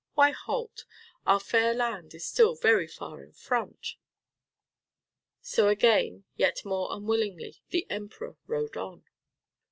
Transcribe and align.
Why 0.15 0.31
halt? 0.31 0.85
Our 1.27 1.39
fair 1.39 1.75
land 1.75 2.15
is 2.15 2.25
still 2.25 2.55
very 2.55 2.87
far 2.87 3.23
in 3.23 3.33
front." 3.33 3.97
So 5.43 5.67
again, 5.67 6.23
yet 6.35 6.65
more 6.65 6.87
unwillingly, 6.91 7.61
the 7.69 7.85
Emperor 7.87 8.35
rode 8.47 8.77
on. 8.77 9.03